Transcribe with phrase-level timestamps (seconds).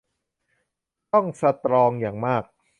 [1.13, 2.43] ต้องสตรองอย่างมาก